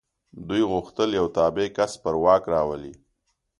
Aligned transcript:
دوی 0.47 0.61
غوښتل 0.71 1.09
یو 1.19 1.27
تابع 1.37 1.65
کس 1.77 1.91
پر 2.03 2.15
واک 2.23 2.43
راولي. 2.53 2.93